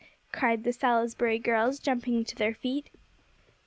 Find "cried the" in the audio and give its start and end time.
0.31-0.73